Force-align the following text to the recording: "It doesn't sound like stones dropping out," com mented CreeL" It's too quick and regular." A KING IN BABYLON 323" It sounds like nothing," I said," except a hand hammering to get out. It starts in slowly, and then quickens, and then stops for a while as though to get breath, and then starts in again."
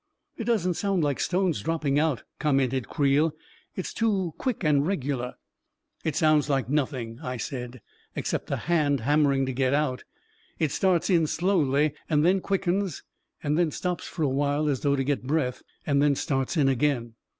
"It 0.39 0.45
doesn't 0.45 0.73
sound 0.73 1.03
like 1.03 1.19
stones 1.19 1.61
dropping 1.61 1.99
out," 1.99 2.23
com 2.39 2.57
mented 2.57 2.87
CreeL" 2.87 3.33
It's 3.77 3.93
too 3.93 4.33
quick 4.39 4.63
and 4.63 4.83
regular." 4.87 5.27
A 5.27 5.29
KING 5.29 5.37
IN 5.37 6.11
BABYLON 6.11 6.11
323" 6.11 6.11
It 6.11 6.15
sounds 6.15 6.49
like 6.49 6.67
nothing," 6.73 7.19
I 7.23 7.37
said," 7.37 7.81
except 8.19 8.49
a 8.49 8.57
hand 8.57 9.01
hammering 9.01 9.45
to 9.45 9.53
get 9.53 9.75
out. 9.75 10.03
It 10.57 10.71
starts 10.71 11.11
in 11.11 11.27
slowly, 11.27 11.93
and 12.09 12.25
then 12.25 12.39
quickens, 12.41 13.03
and 13.43 13.59
then 13.59 13.69
stops 13.69 14.07
for 14.07 14.23
a 14.23 14.27
while 14.27 14.67
as 14.67 14.79
though 14.79 14.95
to 14.95 15.03
get 15.03 15.27
breath, 15.27 15.61
and 15.85 16.01
then 16.01 16.15
starts 16.15 16.57
in 16.57 16.67
again." 16.67 17.13